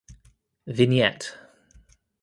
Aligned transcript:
Vignette. 0.65 1.37